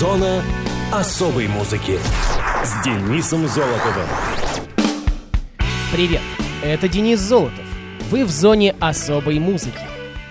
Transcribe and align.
Зона 0.00 0.42
особой 0.90 1.46
музыки 1.46 1.98
с 2.64 2.82
Денисом 2.82 3.46
Золотовым. 3.46 4.08
Привет, 5.92 6.22
это 6.64 6.88
Денис 6.88 7.20
Золотов. 7.20 7.66
Вы 8.10 8.24
в 8.24 8.30
зоне 8.30 8.74
особой 8.80 9.38
музыки. 9.38 9.76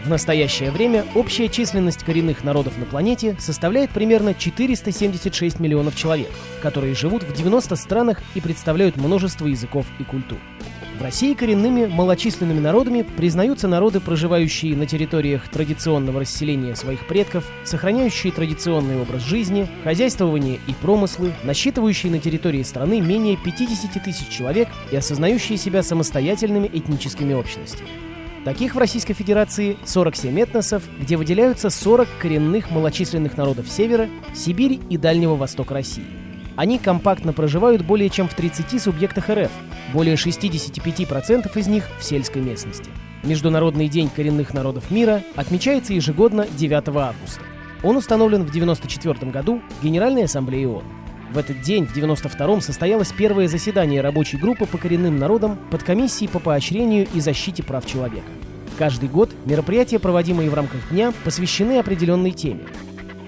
В 0.04 0.10
настоящее 0.10 0.71
время 0.71 1.05
общая 1.13 1.50
численность 1.50 2.04
коренных 2.04 2.44
народов 2.44 2.79
на 2.79 2.86
планете 2.86 3.36
составляет 3.38 3.92
примерно 3.92 4.33
476 4.33 5.60
миллионов 5.60 5.96
человек, 5.96 6.31
которые 6.63 6.96
живут 6.96 7.22
в 7.22 7.31
90 7.31 7.76
странах 7.76 8.24
и 8.33 8.42
представляют 8.42 8.97
множество 8.97 9.46
языков 9.46 9.86
и 9.99 10.04
культур. 10.04 10.40
В 11.00 11.02
России 11.02 11.34
коренными 11.34 11.86
малочисленными 11.86 12.60
народами 12.60 13.04
признаются 13.04 13.70
народы, 13.70 14.02
проживающие 14.02 14.76
на 14.76 14.86
территориях 14.86 15.47
традиционного 15.47 16.20
расселения 16.20 16.76
своих 16.76 17.08
предков, 17.08 17.50
сохраняющие 17.64 18.34
традиционный 18.34 19.02
образ 19.02 19.22
жизни, 19.22 19.66
хозяйствование 19.86 20.59
и 20.68 20.73
промыслы, 20.73 21.32
насчитывающие 21.44 22.12
на 22.12 22.20
территории 22.20 22.64
страны 22.64 23.00
менее 23.00 23.38
50 23.38 24.04
тысяч 24.04 24.28
человек 24.28 24.68
и 24.92 24.98
осознающие 24.98 25.58
себя 25.58 25.84
самостоятельными 25.84 26.70
этническими 26.72 27.34
общностями. 27.34 27.88
Таких 28.44 28.76
в 28.76 28.78
Российской 28.78 29.14
Федерации 29.14 29.78
47 29.86 30.38
этносов, 30.38 30.84
где 31.00 31.16
выделяются 31.16 31.70
40 31.70 32.09
коренных 32.20 32.72
малочисленных 32.72 33.38
народов 33.38 33.70
Севера, 33.70 34.09
Сибири 34.36 34.81
и 34.90 34.98
Дальнего 34.98 35.38
Востока 35.38 35.76
России. 35.76 36.19
Они 36.59 36.77
компактно 36.77 37.31
проживают 37.31 37.84
более 37.84 38.09
чем 38.09 38.27
в 38.27 38.34
30 38.34 38.81
субъектах 38.81 39.30
РФ, 39.30 39.50
более 39.94 40.16
65% 40.16 41.58
из 41.58 41.67
них 41.67 41.86
в 41.98 42.04
сельской 42.04 42.41
местности. 42.41 42.90
Международный 43.23 43.88
день 43.88 44.09
коренных 44.13 44.54
народов 44.54 44.91
мира 44.91 45.23
отмечается 45.38 45.94
ежегодно 45.94 46.45
9 46.58 46.73
августа. 46.90 47.44
Он 47.81 47.95
установлен 47.95 48.41
в 48.41 48.50
1994 48.50 49.31
году 49.31 49.62
Генеральной 49.81 50.26
Ассамблеей 50.26 50.66
ООН. 50.66 50.84
В 51.31 51.38
этот 51.38 51.62
день, 51.62 51.86
в 51.86 51.95
92-м, 51.95 52.59
состоялось 52.59 53.14
первое 53.14 53.47
заседание 53.47 54.02
рабочей 54.02 54.36
группы 54.36 54.66
по 54.66 54.78
коренным 54.78 55.17
народам 55.17 55.58
под 55.72 55.84
комиссией 55.84 56.30
по 56.30 56.39
поощрению 56.39 57.08
и 57.14 57.22
защите 57.22 57.64
прав 57.64 57.86
человека. 57.86 58.28
Каждый 58.78 59.08
год 59.08 59.30
мероприятия, 59.45 60.00
проводимые 60.00 60.50
в 60.50 60.53
рамках 60.53 60.89
дня, 60.89 61.14
посвящены 61.23 61.80
определенной 61.80 62.31
теме. 62.31 62.66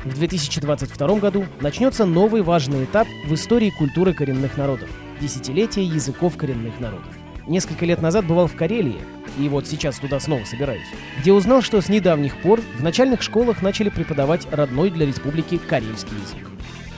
В 0.04 0.16
2022 0.16 1.16
году 1.20 1.46
начнется 1.60 2.06
новый 2.06 2.42
важный 2.42 2.86
этап 2.86 3.08
в 3.28 3.36
истории 3.36 3.70
культуры 3.70 4.16
коренных 4.16 4.58
народов– 4.58 4.90
десятилетие 5.22 5.86
языков 5.86 6.38
коренных 6.38 6.80
народов. 6.80 7.14
Несколько 7.48 7.86
лет 7.86 8.02
назад 8.02 8.26
бывал 8.26 8.48
в 8.48 8.56
Карелии, 8.56 9.00
и 9.38 9.48
вот 9.48 9.68
сейчас 9.68 10.00
туда 10.00 10.20
снова 10.20 10.44
собираюсь, 10.44 10.88
где 11.20 11.32
узнал, 11.32 11.62
что 11.62 11.82
с 11.82 11.88
недавних 11.88 12.36
пор 12.38 12.62
в 12.80 12.84
начальных 12.84 13.22
школах 13.22 13.62
начали 13.62 13.90
преподавать 13.90 14.48
родной 14.52 14.90
для 14.90 15.06
республики 15.06 15.60
карельский 15.60 16.18
язык. 16.18 16.50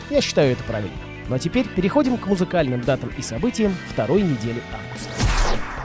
Я 0.10 0.22
считаю 0.22 0.54
это 0.54 0.64
правильно. 0.64 0.96
Ну 1.28 1.36
а 1.36 1.40
теперь 1.40 1.68
переходим 1.68 2.18
к 2.18 2.28
музыкальным 2.28 2.82
датам 2.82 3.12
и 3.18 3.22
событиям 3.22 3.76
второй 3.92 4.22
недели 4.22 4.62
августа. 4.72 5.12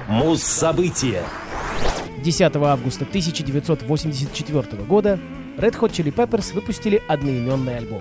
Муз-события. 0.07 1.25
10 2.23 2.57
августа 2.57 3.05
1984 3.05 4.83
года 4.85 5.19
Red 5.59 5.77
Hot 5.81 5.91
Chili 5.91 6.15
Peppers 6.15 6.55
выпустили 6.55 7.03
одноименный 7.09 7.79
альбом. 7.79 8.01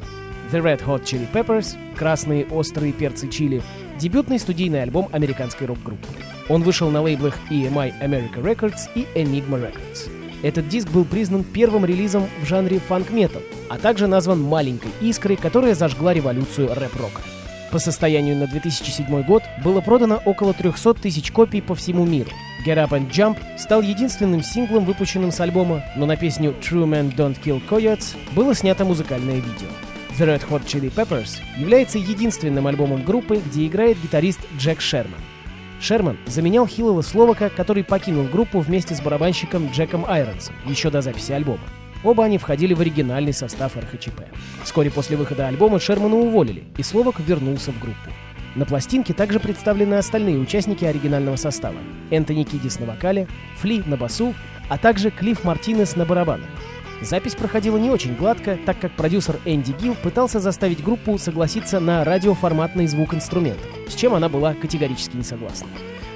The 0.52 0.62
Red 0.62 0.86
Hot 0.86 1.04
Chili 1.04 1.28
Peppers 1.34 1.76
«Красные 1.96 2.46
острые 2.46 2.94
перцы 2.94 3.28
чили»— 3.30 3.64
дебютный 4.00 4.38
студийный 4.38 4.84
альбом 4.84 5.10
американской 5.12 5.66
рок-группы. 5.66 6.06
Он 6.50 6.62
вышел 6.62 6.92
на 6.92 7.02
лейблах 7.02 7.36
EMI 7.50 8.00
America 8.00 8.44
Records 8.44 8.88
и 8.94 9.08
Enigma 9.16 9.60
Records. 9.60 10.08
Этот 10.44 10.70
диск 10.70 10.88
был 10.90 11.04
признан 11.04 11.44
первым 11.44 11.84
релизом 11.84 12.28
в 12.44 12.46
жанре 12.46 12.78
фанк-метал, 12.78 13.42
а 13.70 13.80
также 13.80 14.06
назван 14.06 14.40
«маленькой 14.40 14.92
искрой», 15.02 15.36
которая 15.36 15.74
зажгла 15.74 16.14
революцию 16.14 16.76
рэп-рока. 16.76 17.24
По 17.72 17.80
состоянию 17.80 18.38
на 18.38 18.46
2007 18.46 19.24
год 19.24 19.42
было 19.64 19.82
продано 19.82 20.22
около 20.26 20.54
300 20.54 20.94
тысяч 20.94 21.32
копий 21.32 21.62
по 21.62 21.74
всему 21.74 22.06
миру. 22.06 22.30
Get 22.66 22.78
Up 22.78 22.90
and 22.90 23.10
Jump 23.10 23.38
стал 23.58 23.82
единственным 23.82 24.44
синглом, 24.44 24.86
выпущенным 24.86 25.32
с 25.32 25.40
альбома, 25.40 25.84
но 25.96 26.06
на 26.06 26.18
песню 26.18 26.56
True 26.62 26.86
Men 26.86 27.16
Don't 27.16 27.40
Kill 27.42 27.62
Coyotes 27.68 28.16
было 28.34 28.54
снято 28.56 28.86
музыкальное 28.86 29.36
видео. 29.36 29.68
The 30.18 30.26
Red 30.26 30.50
Hot 30.50 30.66
Chili 30.66 30.92
Peppers 30.92 31.40
является 31.58 32.00
единственным 32.00 32.66
альбомом 32.66 33.04
группы, 33.04 33.42
где 33.46 33.68
играет 33.68 34.02
гитарист 34.02 34.40
Джек 34.58 34.82
Шерман. 34.82 35.20
Шерман 35.80 36.18
заменял 36.26 36.66
Хиллова 36.66 37.04
Словака, 37.04 37.50
который 37.50 37.84
покинул 37.84 38.26
группу 38.26 38.60
вместе 38.60 38.96
с 38.96 39.02
барабанщиком 39.02 39.70
Джеком 39.72 40.06
Айронсом 40.08 40.56
еще 40.66 40.90
до 40.90 41.02
записи 41.02 41.34
альбома. 41.34 41.62
Оба 42.04 42.26
они 42.26 42.38
входили 42.38 42.74
в 42.74 42.82
оригинальный 42.82 43.34
состав 43.34 43.76
РХЧП. 43.76 44.22
Вскоре 44.64 44.90
после 44.90 45.18
выхода 45.18 45.48
альбома 45.48 45.80
Шермана 45.80 46.16
уволили, 46.16 46.64
и 46.78 46.84
Словак 46.84 47.20
вернулся 47.20 47.72
в 47.72 47.80
группу. 47.80 48.12
На 48.58 48.66
пластинке 48.66 49.14
также 49.14 49.40
представлены 49.40 49.94
остальные 49.94 50.40
участники 50.40 50.84
оригинального 50.84 51.36
состава. 51.36 51.78
Энтони 52.10 52.44
Кидис 52.44 52.80
на 52.80 52.88
вокале, 52.88 53.28
Фли 53.58 53.84
на 53.86 53.98
басу, 53.98 54.34
а 54.68 54.80
также 54.80 55.12
Клифф 55.12 55.44
Мартинес 55.44 55.96
на 55.96 56.06
барабанах. 56.06 56.50
Запись 57.04 57.36
проходила 57.36 57.78
не 57.78 57.92
очень 57.92 58.16
гладко, 58.16 58.58
так 58.66 58.80
как 58.80 58.94
продюсер 58.94 59.36
Энди 59.46 59.74
Гилл 59.80 59.94
пытался 59.94 60.40
заставить 60.40 60.84
группу 60.84 61.20
согласиться 61.20 61.80
на 61.80 62.04
радиоформатный 62.04 62.88
звук 62.88 63.14
инструментов, 63.14 63.70
с 63.88 63.94
чем 63.94 64.16
она 64.16 64.28
была 64.28 64.56
категорически 64.56 65.16
не 65.16 65.24
согласна. 65.24 65.68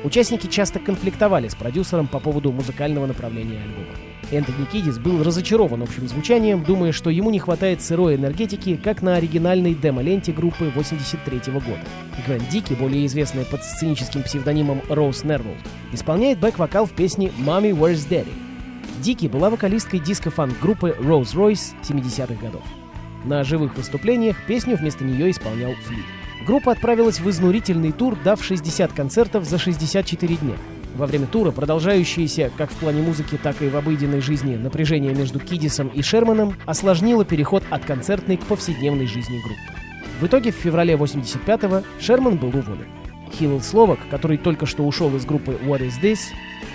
Участники 0.03 0.47
часто 0.47 0.79
конфликтовали 0.79 1.47
с 1.47 1.53
продюсером 1.53 2.07
по 2.07 2.19
поводу 2.19 2.51
музыкального 2.51 3.05
направления 3.05 3.61
альбома. 3.61 3.95
Энтони 4.31 4.65
Кидис 4.71 4.97
был 4.97 5.23
разочарован 5.23 5.83
общим 5.83 6.07
звучанием, 6.07 6.63
думая, 6.63 6.91
что 6.91 7.09
ему 7.09 7.29
не 7.29 7.37
хватает 7.37 7.81
сырой 7.81 8.15
энергетики, 8.15 8.77
как 8.77 9.03
на 9.03 9.15
оригинальной 9.15 9.75
демо-ленте 9.75 10.31
группы 10.31 10.71
83 10.73 11.53
года. 11.53 11.85
Гвен 12.25 12.41
Дики, 12.49 12.73
более 12.73 13.05
известная 13.05 13.45
под 13.45 13.63
сценическим 13.63 14.23
псевдонимом 14.23 14.81
Роуз 14.89 15.23
Нерволд, 15.23 15.57
исполняет 15.91 16.39
бэк-вокал 16.39 16.87
в 16.87 16.93
песне 16.93 17.31
«Mommy, 17.37 17.71
Where's 17.71 18.07
Daddy?». 18.09 18.33
Дики 19.01 19.27
была 19.27 19.49
вокалисткой 19.49 19.99
диско-фанк-группы 19.99 20.95
Rose 20.99 21.35
Royce 21.35 21.75
70-х 21.83 22.35
годов. 22.35 22.63
На 23.25 23.43
живых 23.43 23.75
выступлениях 23.75 24.37
песню 24.47 24.77
вместо 24.77 25.03
нее 25.03 25.29
исполнял 25.29 25.73
Фли. 25.85 26.20
Группа 26.45 26.71
отправилась 26.71 27.19
в 27.19 27.29
изнурительный 27.29 27.91
тур, 27.91 28.17
дав 28.23 28.43
60 28.43 28.93
концертов 28.93 29.45
за 29.45 29.59
64 29.59 30.35
дня. 30.37 30.55
Во 30.95 31.05
время 31.05 31.27
тура 31.27 31.51
продолжающееся, 31.51 32.51
как 32.57 32.71
в 32.71 32.75
плане 32.75 33.01
музыки, 33.03 33.39
так 33.41 33.61
и 33.61 33.69
в 33.69 33.77
обыденной 33.77 34.21
жизни, 34.21 34.55
напряжение 34.55 35.13
между 35.13 35.39
Кидисом 35.39 35.87
и 35.89 36.01
Шерманом 36.01 36.55
осложнило 36.65 37.23
переход 37.23 37.63
от 37.69 37.85
концертной 37.85 38.37
к 38.37 38.45
повседневной 38.45 39.05
жизни 39.05 39.39
группы. 39.39 39.61
В 40.19 40.25
итоге 40.25 40.51
в 40.51 40.55
феврале 40.55 40.95
85-го 40.95 41.83
Шерман 41.99 42.37
был 42.37 42.49
уволен. 42.49 42.87
Хиллл 43.31 43.61
Словак, 43.61 43.99
который 44.09 44.37
только 44.37 44.65
что 44.65 44.83
ушел 44.83 45.15
из 45.15 45.25
группы 45.25 45.57
What 45.63 45.79
Is 45.79 46.01
This, 46.01 46.19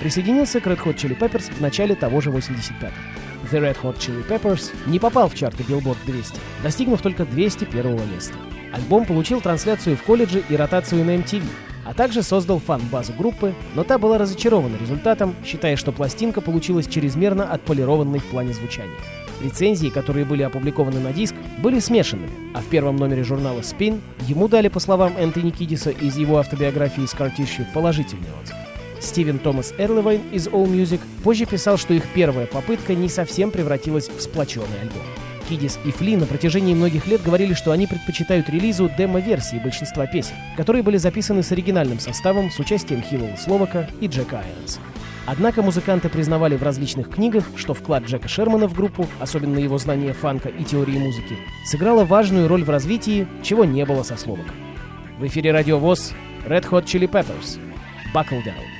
присоединился 0.01 0.61
к 0.61 0.67
Red 0.67 0.83
Hot 0.85 0.97
Chili 0.97 1.19
Peppers 1.19 1.53
в 1.53 1.61
начале 1.61 1.97
того 1.97 2.21
же 2.21 2.31
85-го. 2.31 3.51
The 3.51 3.61
Red 3.61 3.77
Hot 3.83 3.99
Chili 3.99 4.27
Peppers 4.27 4.73
не 4.87 4.99
попал 4.99 5.29
в 5.29 5.35
чарты 5.35 5.65
Billboard 5.65 5.99
200, 6.07 6.39
достигнув 6.63 7.03
только 7.03 7.25
201 7.25 8.01
места. 8.15 8.35
Альбом 8.77 9.07
получил 9.07 9.41
трансляцию 9.41 9.97
в 9.97 10.03
колледже 10.03 10.43
и 10.51 10.55
ротацию 10.55 11.03
на 11.03 11.17
MTV, 11.17 11.43
а 11.87 11.95
также 11.95 12.23
создал 12.23 12.59
фан-базу 12.59 13.15
группы, 13.15 13.55
но 13.75 13.85
та 13.85 13.97
была 13.97 14.19
разочарована 14.19 14.77
результатом, 14.77 15.35
считая, 15.47 15.77
что 15.77 15.93
пластинка 15.93 16.43
получилась 16.43 16.87
чрезмерно 16.87 17.51
отполированной 17.51 18.19
в 18.19 18.25
плане 18.25 18.53
звучания. 18.53 18.99
Рецензии, 19.43 19.89
которые 19.89 20.27
были 20.27 20.43
опубликованы 20.43 21.01
на 21.01 21.15
диск, 21.15 21.35
были 21.59 21.79
смешанными, 21.79 22.31
а 22.53 22.61
в 22.61 22.67
первом 22.67 22.97
номере 22.97 23.25
журнала 23.25 23.61
Spin 23.61 24.01
ему 24.29 24.47
дали, 24.47 24.69
по 24.69 24.81
словам 24.81 25.15
Энтони 25.17 25.51
Кидиса 25.51 25.91
из 25.91 26.19
его 26.19 26.37
автобиографии 26.37 27.05
Scar 27.05 27.33
Tissue, 27.35 27.65
положительный 27.73 28.29
отзыв. 28.43 28.57
Стивен 29.01 29.39
Томас 29.39 29.73
Эрлевайн 29.79 30.21
из 30.33 30.49
AllMusic 30.49 31.01
позже 31.25 31.47
писал, 31.47 31.79
что 31.79 31.95
их 31.95 32.05
первая 32.15 32.47
попытка 32.47 32.95
не 32.95 33.09
совсем 33.09 33.51
превратилась 33.51 34.09
в 34.09 34.21
сплоченный 34.21 34.81
альбом. 34.83 35.03
Кидис 35.49 35.79
и 35.85 35.91
Фли 35.91 36.17
на 36.17 36.27
протяжении 36.27 36.75
многих 36.75 37.07
лет 37.07 37.23
говорили, 37.23 37.55
что 37.55 37.73
они 37.73 37.87
предпочитают 37.87 38.49
релизу 38.49 38.91
демо-версии 38.97 39.57
большинства 39.57 40.07
песен, 40.07 40.35
которые 40.57 40.83
были 40.83 40.97
записаны 40.97 41.43
с 41.43 41.53
оригинальным 41.53 42.01
составом 42.01 42.51
с 42.51 42.59
участием 42.59 43.03
Хиллела 43.03 43.37
Словака 43.37 43.89
и 44.01 44.07
Джека 44.07 44.41
Айронса. 44.41 44.81
Однако 45.27 45.63
музыканты 45.63 46.09
признавали 46.09 46.57
в 46.57 46.63
различных 46.63 47.11
книгах, 47.11 47.45
что 47.57 47.75
вклад 47.75 48.05
Джека 48.05 48.29
Шермана 48.29 48.69
в 48.69 48.75
группу, 48.75 49.07
особенно 49.19 49.59
его 49.59 49.77
знание 49.79 50.13
фанка 50.13 50.49
и 50.49 50.63
теории 50.65 50.99
музыки, 50.99 51.37
сыграло 51.65 52.05
важную 52.05 52.47
роль 52.47 52.63
в 52.63 52.71
развитии, 52.71 53.27
чего 53.43 53.65
не 53.65 53.85
было 53.85 54.03
со 54.03 54.17
Словаком. 54.17 54.55
В 55.19 55.27
эфире 55.27 55.51
Радио 55.51 55.79
ВОЗ 55.79 56.13
Red 56.47 56.69
Hot 56.71 56.85
Chili 56.85 57.11
Peppers 57.11 57.59
Buckle 58.15 58.45
Down. 58.45 58.76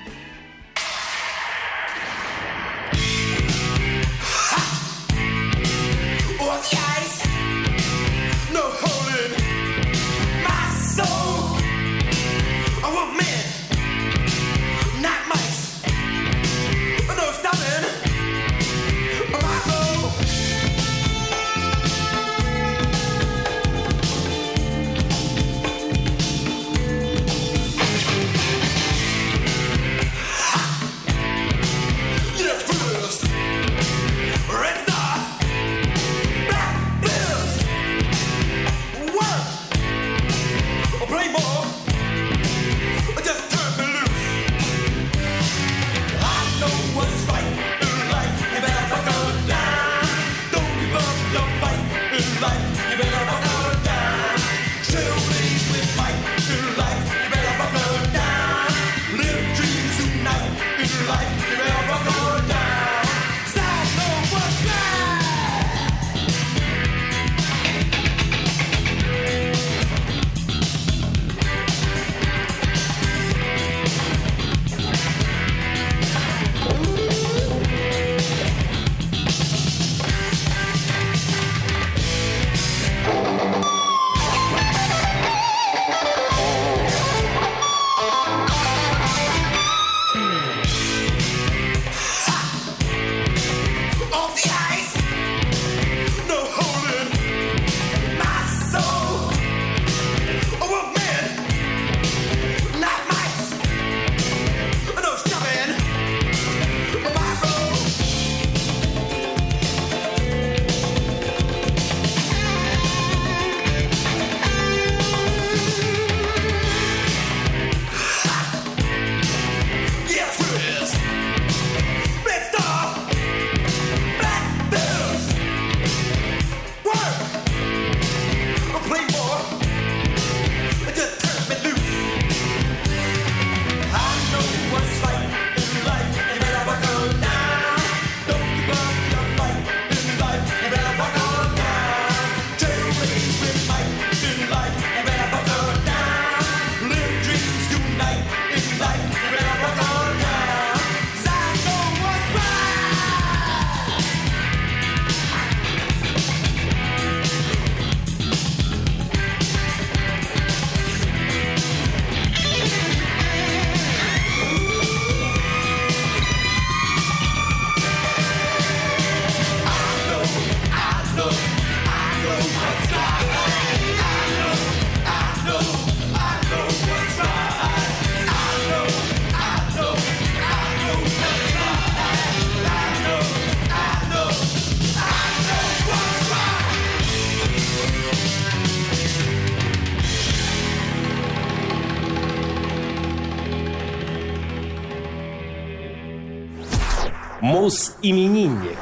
Мус-именинник. 198.07 198.79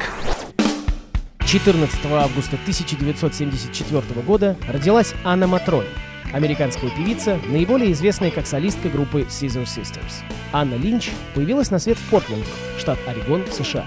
14 1.46 2.04
августа 2.06 2.56
1974 2.56 4.02
года 4.26 4.56
родилась 4.68 5.14
Анна 5.24 5.46
Матрони, 5.46 5.88
американская 6.32 6.90
певица, 6.90 7.38
наиболее 7.48 7.92
известная 7.92 8.30
как 8.30 8.46
солистка 8.46 8.90
группы 8.90 9.22
Scissor 9.22 9.64
Sisters. 9.64 10.22
Анна 10.52 10.74
Линч 10.74 11.10
появилась 11.34 11.70
на 11.70 11.78
свет 11.78 11.96
в 11.96 12.10
Портленде, 12.10 12.44
штат 12.78 12.98
Орегон, 13.06 13.44
США. 13.50 13.86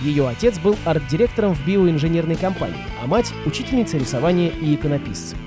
Ее 0.00 0.28
отец 0.28 0.58
был 0.58 0.76
арт-директором 0.84 1.54
в 1.54 1.66
биоинженерной 1.66 2.36
компании, 2.36 2.84
а 3.02 3.08
мать— 3.08 3.32
учительницей 3.46 3.98
рисования 3.98 4.50
и 4.50 4.74
иконописцем. 4.74 5.38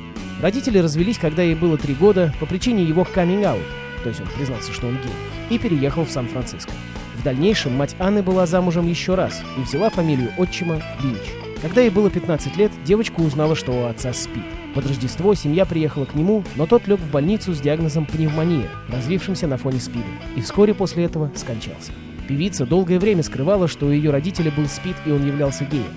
Родители 0.41 0.79
развелись, 0.79 1.17
когда 1.17 1.43
ей 1.43 1.55
было 1.55 1.77
три 1.77 1.93
года, 1.93 2.33
по 2.41 2.45
причине 2.45 2.83
его 2.83 3.05
каминг-аут, 3.05 3.63
то 4.03 4.09
есть 4.09 4.19
он 4.19 4.27
признался, 4.27 4.73
что 4.73 4.87
он 4.87 4.95
гей, 4.95 5.55
и 5.55 5.57
переехал 5.59 6.03
в 6.03 6.11
Сан-Франциско. 6.11 6.73
В 7.19 7.23
дальнейшем 7.23 7.75
мать 7.75 7.97
Анны 7.99 8.23
была 8.23 8.45
замужем 8.45 8.87
еще 8.87 9.13
раз 9.13 9.41
и 9.57 9.61
взяла 9.61 9.89
фамилию 9.89 10.31
отчима 10.37 10.81
Линч. 11.03 11.19
Когда 11.61 11.81
ей 11.81 11.89
было 11.89 12.09
15 12.09 12.55
лет, 12.55 12.71
девочка 12.85 13.19
узнала, 13.19 13.57
что 13.57 13.73
у 13.73 13.85
отца 13.87 14.13
спит. 14.13 14.45
Под 14.73 14.87
Рождество 14.87 15.33
семья 15.33 15.65
приехала 15.65 16.05
к 16.05 16.15
нему, 16.15 16.45
но 16.55 16.65
тот 16.65 16.87
лег 16.87 16.97
в 16.97 17.11
больницу 17.11 17.53
с 17.53 17.59
диагнозом 17.59 18.05
пневмония, 18.05 18.69
развившимся 18.87 19.47
на 19.47 19.57
фоне 19.57 19.81
СПИДа, 19.81 20.07
и 20.37 20.41
вскоре 20.41 20.73
после 20.73 21.03
этого 21.03 21.29
скончался. 21.35 21.91
Певица 22.29 22.65
долгое 22.65 22.99
время 22.99 23.21
скрывала, 23.21 23.67
что 23.67 23.87
у 23.87 23.91
ее 23.91 24.11
родителя 24.11 24.49
был 24.51 24.67
СПИД 24.67 24.95
и 25.05 25.11
он 25.11 25.27
являлся 25.27 25.65
геем. 25.65 25.91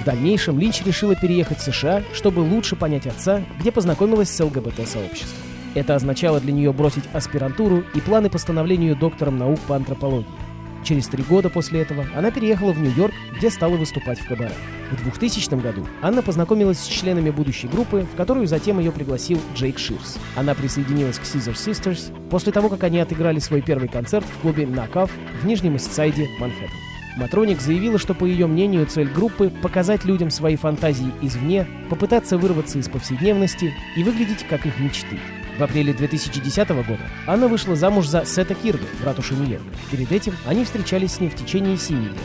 В 0.00 0.04
дальнейшем 0.04 0.60
Линч 0.60 0.82
решила 0.84 1.16
переехать 1.16 1.58
в 1.58 1.62
США, 1.62 2.04
чтобы 2.14 2.38
лучше 2.38 2.76
понять 2.76 3.08
отца, 3.08 3.42
где 3.58 3.72
познакомилась 3.72 4.30
с 4.30 4.44
ЛГБТ-сообществом. 4.44 5.42
Это 5.74 5.96
означало 5.96 6.38
для 6.38 6.52
нее 6.52 6.72
бросить 6.72 7.04
аспирантуру 7.12 7.82
и 7.94 8.00
планы 8.00 8.30
по 8.30 8.38
становлению 8.38 8.94
доктором 8.94 9.38
наук 9.38 9.58
по 9.66 9.74
антропологии. 9.74 10.47
Через 10.84 11.06
три 11.08 11.22
года 11.22 11.48
после 11.50 11.80
этого 11.80 12.06
она 12.14 12.30
переехала 12.30 12.72
в 12.72 12.80
Нью-Йорк, 12.80 13.12
где 13.36 13.50
стала 13.50 13.76
выступать 13.76 14.20
в 14.20 14.26
кабаре. 14.26 14.54
В 14.90 15.02
2000 15.02 15.60
году 15.60 15.86
Анна 16.00 16.22
познакомилась 16.22 16.78
с 16.78 16.86
членами 16.86 17.30
будущей 17.30 17.68
группы, 17.68 18.06
в 18.10 18.16
которую 18.16 18.46
затем 18.46 18.78
ее 18.78 18.90
пригласил 18.90 19.38
Джейк 19.54 19.78
Ширс. 19.78 20.18
Она 20.34 20.54
присоединилась 20.54 21.18
к 21.18 21.22
Caesar 21.22 21.54
Sisters 21.54 22.12
после 22.30 22.52
того, 22.52 22.68
как 22.68 22.84
они 22.84 22.98
отыграли 22.98 23.38
свой 23.38 23.60
первый 23.60 23.88
концерт 23.88 24.24
в 24.24 24.40
клубе 24.40 24.64
Knockoff 24.64 25.10
в 25.42 25.46
Нижнем 25.46 25.76
Иссайде, 25.76 26.28
Манхэттен. 26.38 26.70
Матроник 27.18 27.60
заявила, 27.60 27.98
что, 27.98 28.14
по 28.14 28.24
ее 28.24 28.46
мнению, 28.46 28.86
цель 28.86 29.08
группы— 29.08 29.50
показать 29.62 30.04
людям 30.04 30.30
свои 30.30 30.54
фантазии 30.54 31.12
извне, 31.20 31.66
попытаться 31.90 32.38
вырваться 32.38 32.78
из 32.78 32.88
повседневности 32.88 33.74
и 33.96 34.04
выглядеть 34.04 34.46
как 34.48 34.64
их 34.64 34.78
мечты. 34.78 35.18
В 35.58 35.62
апреле 35.64 35.92
2010 35.92 36.68
года 36.68 37.00
Анна 37.26 37.48
вышла 37.48 37.74
замуж 37.74 38.06
за 38.06 38.24
Сета 38.24 38.54
в 38.54 39.04
ратуше 39.04 39.34
Нью-Йорка. 39.34 39.66
Перед 39.90 40.12
этим 40.12 40.34
они 40.46 40.64
встречались 40.64 41.14
с 41.14 41.20
ним 41.20 41.30
в 41.30 41.34
течение 41.34 41.76
7 41.76 42.04
лет. 42.04 42.16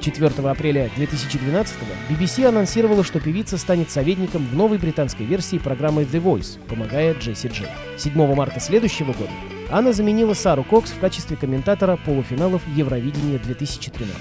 4 0.00 0.48
апреля 0.48 0.90
2012 0.96 1.76
BBC 2.08 2.46
анонсировала, 2.46 3.04
что 3.04 3.20
певица 3.20 3.58
станет 3.58 3.90
советником 3.90 4.44
в 4.44 4.56
новой 4.56 4.78
британской 4.78 5.24
версии 5.24 5.58
программы 5.58 6.02
The 6.02 6.20
Voice, 6.20 6.58
помогая 6.66 7.14
Джесси 7.14 7.46
Джей. 7.46 7.68
7 7.96 8.34
марта 8.34 8.58
следующего 8.58 9.12
года 9.12 9.30
Анна 9.70 9.92
заменила 9.92 10.34
Сару 10.34 10.64
Кокс 10.64 10.90
в 10.90 10.98
качестве 10.98 11.36
комментатора 11.36 11.96
полуфиналов 12.04 12.62
Евровидения 12.74 13.38
2013. 13.38 14.12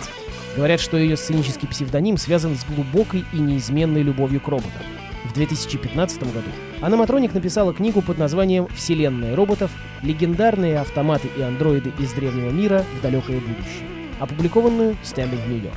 Говорят, 0.55 0.79
что 0.79 0.95
ее 0.95 1.17
сценический 1.17 1.67
псевдоним 1.67 2.17
связан 2.17 2.55
с 2.55 2.63
глубокой 2.65 3.25
и 3.33 3.38
неизменной 3.38 4.03
любовью 4.03 4.41
к 4.41 4.47
роботам. 4.47 4.83
В 5.25 5.33
2015 5.33 6.23
году 6.23 6.49
Аноматроник 6.81 7.33
написала 7.33 7.73
книгу 7.73 8.01
под 8.01 8.17
названием 8.17 8.67
«Вселенная 8.67 9.35
роботов. 9.35 9.71
Легендарные 10.01 10.79
автоматы 10.79 11.27
и 11.38 11.41
андроиды 11.41 11.91
из 11.99 12.13
древнего 12.13 12.49
мира 12.51 12.85
в 12.97 13.01
далекое 13.01 13.39
будущее», 13.39 13.88
опубликованную 14.19 14.95
Standing 15.03 15.63
York. 15.63 15.75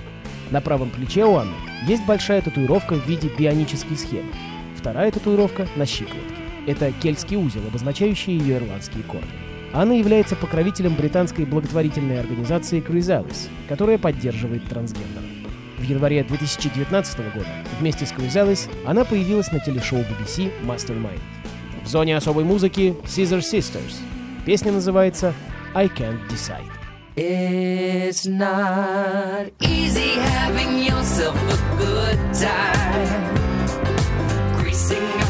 На 0.50 0.60
правом 0.60 0.90
плече 0.90 1.24
у 1.24 1.36
Анны 1.36 1.54
есть 1.88 2.06
большая 2.06 2.40
татуировка 2.42 2.94
в 2.94 3.06
виде 3.08 3.28
бионической 3.36 3.96
схемы. 3.96 4.32
Вторая 4.76 5.10
татуировка 5.10 5.66
на 5.76 5.86
щиколотке. 5.86 6.34
Это 6.66 6.92
кельтский 6.92 7.36
узел, 7.36 7.62
обозначающий 7.66 8.38
ее 8.38 8.58
ирландские 8.58 9.02
корни. 9.04 9.28
Анна 9.72 9.92
является 9.92 10.36
покровителем 10.36 10.94
британской 10.94 11.46
благотворительной 11.46 12.20
организации 12.20 12.80
Chrysalis, 12.80 13.48
которая 13.68 13.98
поддерживает 13.98 14.64
трансгендеров. 14.68 15.41
В 15.82 15.84
январе 15.84 16.22
2019 16.22 17.18
года 17.34 17.48
вместе 17.80 18.06
с 18.06 18.12
Крузелис 18.12 18.68
она 18.86 19.04
появилась 19.04 19.50
на 19.50 19.58
телешоу 19.58 19.98
BBC 19.98 20.52
Mastermind. 20.64 21.20
В 21.82 21.88
зоне 21.88 22.16
особой 22.16 22.44
музыки 22.44 22.94
Caesar 23.02 23.40
Sisters. 23.40 23.96
Песня 24.46 24.70
называется 24.70 25.34
I 25.74 25.88
Can't 25.88 26.20
Decide. 26.28 26.70
It's 27.16 28.28
not 28.28 29.52
easy 29.58 30.20
having 30.20 30.84
yourself 30.84 31.34
a 31.50 31.58
good 31.76 32.18
time. 32.32 33.26
Greasing 34.62 35.21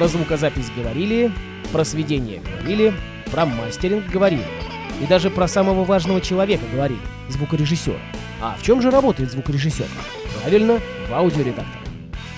про 0.00 0.08
звукозапись 0.08 0.70
говорили, 0.74 1.30
про 1.72 1.84
сведение 1.84 2.40
говорили, 2.40 2.94
про 3.30 3.44
мастеринг 3.44 4.06
говорили. 4.06 4.46
И 4.98 5.06
даже 5.06 5.28
про 5.28 5.46
самого 5.46 5.84
важного 5.84 6.22
человека 6.22 6.64
говорили— 6.72 7.02
звукорежиссера. 7.28 7.98
А 8.40 8.56
в 8.58 8.62
чем 8.62 8.80
же 8.80 8.90
работает 8.90 9.30
звукорежиссер? 9.30 9.84
Правильно, 10.40 10.80
в 11.06 11.12
аудиоредакторе. 11.12 11.84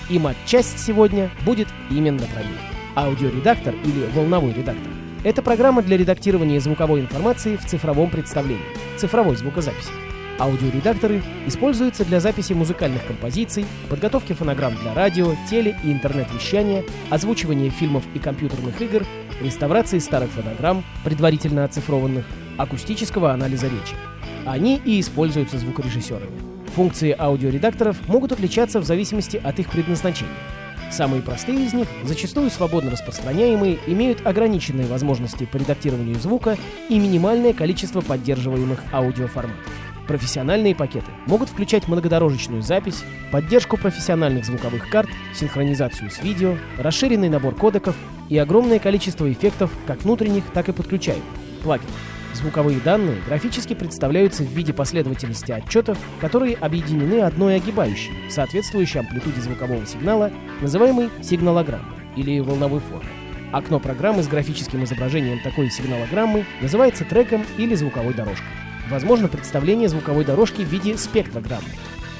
И 0.09 0.19
матчасть 0.19 0.77
сегодня 0.77 1.31
будет 1.45 1.69
именно 1.89 2.27
про 2.33 2.41
них. 2.41 2.59
Аудиоредактор 2.97 3.73
или 3.85 4.11
волновой 4.13 4.51
редактор— 4.51 4.91
это 5.23 5.41
программа 5.41 5.83
для 5.83 5.95
редактирования 5.95 6.59
звуковой 6.59 6.99
информации 6.99 7.55
в 7.55 7.65
цифровом 7.65 8.09
представлении, 8.09 8.65
цифровой 8.97 9.37
звукозаписи. 9.37 10.02
Аудиоредакторы 10.39 11.21
используются 11.45 12.03
для 12.03 12.19
записи 12.19 12.53
музыкальных 12.53 13.05
композиций, 13.05 13.65
подготовки 13.89 14.33
фонограмм 14.33 14.75
для 14.81 14.93
радио, 14.93 15.35
теле- 15.49 15.77
и 15.83 15.91
интернет-вещания, 15.91 16.83
озвучивания 17.11 17.69
фильмов 17.69 18.03
и 18.15 18.19
компьютерных 18.19 18.81
игр, 18.81 19.05
реставрации 19.41 19.99
старых 19.99 20.31
фонограмм, 20.31 20.83
предварительно 21.03 21.65
оцифрованных, 21.65 22.25
акустического 22.57 23.31
анализа 23.31 23.67
речи. 23.67 23.95
Они 24.45 24.81
и 24.83 24.99
используются 24.99 25.59
звукорежиссерами. 25.59 26.41
Функции 26.75 27.15
аудиоредакторов 27.17 27.97
могут 28.07 28.31
отличаться 28.31 28.79
в 28.79 28.85
зависимости 28.85 29.39
от 29.41 29.59
их 29.59 29.69
предназначения. 29.69 30.33
Самые 30.91 31.21
простые 31.21 31.63
из 31.65 31.73
них, 31.73 31.87
зачастую 32.03 32.49
свободно 32.49 32.91
распространяемые, 32.91 33.79
имеют 33.87 34.25
ограниченные 34.25 34.87
возможности 34.87 35.45
по 35.45 35.57
редактированию 35.57 36.19
звука 36.19 36.57
и 36.89 36.99
минимальное 36.99 37.53
количество 37.53 38.01
поддерживаемых 38.01 38.79
аудиоформатов. 38.91 39.92
Профессиональные 40.07 40.75
пакеты 40.75 41.07
могут 41.27 41.49
включать 41.49 41.87
многодорожечную 41.87 42.61
запись, 42.61 43.03
поддержку 43.31 43.77
профессиональных 43.77 44.45
звуковых 44.45 44.89
карт, 44.89 45.09
синхронизацию 45.33 46.11
с 46.11 46.21
видео, 46.21 46.57
расширенный 46.77 47.29
набор 47.29 47.55
кодеков 47.55 47.95
и 48.29 48.37
огромное 48.37 48.79
количество 48.79 49.31
эффектов, 49.31 49.71
как 49.87 50.03
внутренних, 50.03 50.43
так 50.53 50.67
и 50.67 50.73
подключаемых, 50.73 51.23
плагинов. 51.63 51.95
Звуковые 52.33 52.79
данные 52.79 53.21
графически 53.27 53.75
представляются 53.75 54.43
в 54.43 54.47
виде 54.47 54.73
последовательности 54.73 55.51
отчетов, 55.51 55.97
которые 56.19 56.55
объединены 56.55 57.21
одной 57.21 57.55
огибающей, 57.55 58.11
соответствующей 58.29 58.99
амплитуде 58.99 59.39
звукового 59.39 59.85
сигнала, 59.85 60.31
называемой 60.59 61.09
сигналограммой 61.21 61.95
или 62.17 62.39
волновой 62.39 62.81
формой. 62.81 63.07
Окно 63.53 63.79
программы 63.79 64.23
с 64.23 64.27
графическим 64.27 64.83
изображением 64.83 65.39
такой 65.43 65.69
сигналограммы 65.69 66.43
называется 66.59 67.05
треком 67.05 67.45
или 67.57 67.75
звуковой 67.75 68.15
дорожкой. 68.15 68.62
Возможно 68.93 69.27
представление 69.27 69.89
звуковой 69.89 70.23
дорожки 70.23 70.61
в 70.61 70.67
виде 70.67 70.97
спектрограммы. 70.99 71.65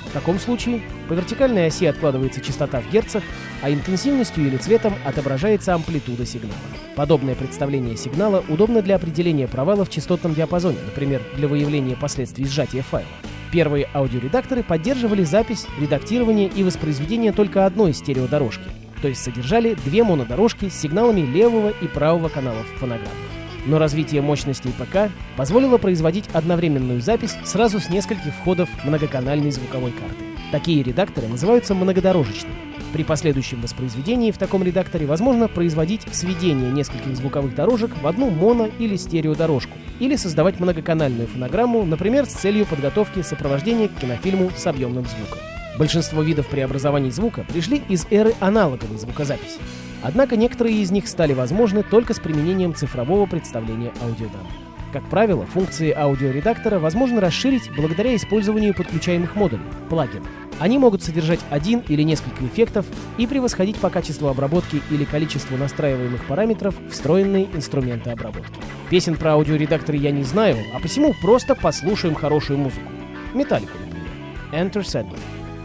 В 0.07 0.11
таком 0.11 0.39
случае 0.39 0.81
по 1.07 1.13
вертикальной 1.13 1.67
оси 1.67 1.85
откладывается 1.85 2.41
частота 2.41 2.81
в 2.81 2.91
герцах, 2.91 3.21
а 3.61 3.71
интенсивностью 3.71 4.47
или 4.47 4.57
цветом 4.57 4.95
отображается 5.05 5.75
амплитуда 5.75 6.25
сигнала. 6.25 6.55
Подобное 6.95 7.35
представление 7.35 7.95
сигнала 7.95 8.43
удобно 8.49 8.81
для 8.81 8.95
определения 8.95 9.47
провала 9.47 9.85
в 9.85 9.91
частотном 9.91 10.33
диапазоне, 10.33 10.79
например, 10.83 11.21
для 11.35 11.47
выявления 11.47 11.95
последствий 11.95 12.47
сжатия 12.47 12.81
файла. 12.81 13.05
Первые 13.51 13.87
аудиоредакторы 13.93 14.63
поддерживали 14.63 15.23
запись, 15.23 15.67
редактирование 15.79 16.47
и 16.47 16.63
воспроизведение 16.63 17.33
только 17.33 17.67
одной 17.67 17.93
стереодорожки, 17.93 18.65
то 19.03 19.07
есть 19.07 19.21
содержали 19.21 19.75
две 19.85 20.03
монодорожки 20.03 20.69
с 20.69 20.79
сигналами 20.79 21.21
левого 21.21 21.69
и 21.69 21.85
правого 21.85 22.29
каналов 22.29 22.65
фонограммы. 22.79 23.32
Но 23.65 23.79
развитие 23.79 24.21
мощностей 24.21 24.71
ПК 24.71 25.11
позволило 25.37 25.77
производить 25.77 26.25
одновременную 26.33 27.01
запись 27.01 27.35
сразу 27.45 27.79
с 27.79 27.89
нескольких 27.89 28.33
входов 28.33 28.69
многоканальной 28.83 29.51
звуковой 29.51 29.91
карты. 29.91 30.23
Такие 30.51 30.83
редакторы 30.83 31.27
называются 31.27 31.73
многодорожечными. 31.73 32.53
При 32.93 33.03
последующем 33.03 33.59
воспроизведении 33.61 34.29
в 34.29 34.37
таком 34.37 34.63
редакторе 34.63 35.07
возможно 35.07 35.47
производить 35.47 36.03
сведение 36.11 36.71
нескольких 36.71 37.15
звуковых 37.15 37.55
дорожек 37.55 37.89
в 37.99 38.05
одну 38.05 38.29
моно- 38.29 38.69
или 38.77 38.97
стереодорожку, 38.97 39.75
или 39.99 40.15
создавать 40.15 40.59
многоканальную 40.59 41.27
фонограмму, 41.27 41.83
например, 41.85 42.27
с 42.27 42.33
целью 42.33 42.67
подготовки 42.67 43.23
сопровождения 43.23 43.87
к 43.87 43.95
кинофильму 43.95 44.51
с 44.55 44.67
объемным 44.67 45.05
звуком. 45.05 45.39
Большинство 45.79 46.21
видов 46.21 46.47
преобразований 46.47 47.09
звука 47.09 47.43
пришли 47.51 47.81
из 47.89 48.05
эры 48.11 48.35
аналоговой 48.39 48.99
звукозаписи. 48.99 49.57
Однако 50.03 50.35
некоторые 50.35 50.81
из 50.81 50.91
них 50.91 51.07
стали 51.07 51.33
возможны 51.33 51.81
только 51.81 52.13
с 52.13 52.19
применением 52.19 52.75
цифрового 52.75 53.25
представления 53.25 53.93
аудиоданных. 54.01 54.51
Как 54.91 55.09
правило, 55.09 55.45
функции 55.47 55.91
аудиоредактора 55.91 56.77
возможно 56.77 57.19
расширить 57.19 57.71
благодаря 57.75 58.15
использованию 58.15 58.75
подключаемых 58.75 59.35
модулей, 59.35 59.63
плагинов. 59.89 60.27
Они 60.59 60.77
могут 60.77 61.01
содержать 61.01 61.39
один 61.49 61.79
или 61.87 62.03
несколько 62.03 62.45
эффектов 62.45 62.85
и 63.17 63.25
превосходить 63.25 63.77
по 63.77 63.89
качеству 63.89 64.27
обработки 64.27 64.83
или 64.91 65.03
количеству 65.03 65.57
настраиваемых 65.57 66.25
параметров 66.25 66.75
встроенные 66.91 67.47
инструменты 67.55 68.11
обработки. 68.11 68.59
Песен 68.91 69.15
про 69.15 69.31
аудиоредакторы 69.31 69.97
я 69.97 70.11
не 70.11 70.23
знаю, 70.23 70.57
а 70.75 70.79
посему 70.79 71.15
просто 71.23 71.55
послушаем 71.55 72.13
хорошую 72.13 72.59
музыку. 72.59 72.91
Металлику, 73.33 73.73
например. 73.79 74.11
Enter 74.51 74.83
Sandman. 74.83 75.19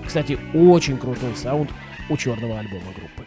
Кстати, 0.07 0.38
очень 0.54 0.97
крутой 0.97 1.37
саунд 1.37 1.71
у 2.09 2.16
черного 2.16 2.59
альбома 2.59 2.95
группы. 2.97 3.26